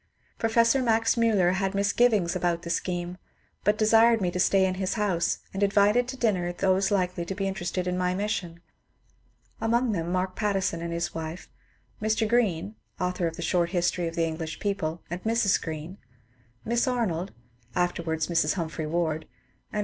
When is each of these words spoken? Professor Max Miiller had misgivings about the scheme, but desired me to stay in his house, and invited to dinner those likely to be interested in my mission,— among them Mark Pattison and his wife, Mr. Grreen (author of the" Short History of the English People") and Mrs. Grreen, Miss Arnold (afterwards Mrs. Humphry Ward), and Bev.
Professor 0.39 0.81
Max 0.81 1.13
Miiller 1.15 1.51
had 1.53 1.75
misgivings 1.75 2.35
about 2.35 2.63
the 2.63 2.71
scheme, 2.71 3.19
but 3.63 3.77
desired 3.77 4.19
me 4.19 4.31
to 4.31 4.39
stay 4.39 4.65
in 4.65 4.73
his 4.81 4.95
house, 4.95 5.37
and 5.53 5.61
invited 5.61 6.07
to 6.07 6.17
dinner 6.17 6.51
those 6.51 6.89
likely 6.89 7.23
to 7.23 7.35
be 7.35 7.47
interested 7.47 7.85
in 7.85 7.99
my 7.99 8.15
mission,— 8.15 8.61
among 9.61 9.91
them 9.91 10.11
Mark 10.11 10.35
Pattison 10.35 10.81
and 10.81 10.91
his 10.91 11.13
wife, 11.13 11.49
Mr. 12.01 12.27
Grreen 12.27 12.73
(author 12.99 13.27
of 13.27 13.35
the" 13.35 13.41
Short 13.53 13.69
History 13.69 14.07
of 14.07 14.15
the 14.15 14.25
English 14.25 14.59
People") 14.59 15.03
and 15.11 15.21
Mrs. 15.23 15.61
Grreen, 15.61 15.97
Miss 16.65 16.87
Arnold 16.87 17.31
(afterwards 17.75 18.25
Mrs. 18.25 18.53
Humphry 18.55 18.87
Ward), 18.87 19.25
and 19.71 19.79
Bev. 19.79 19.79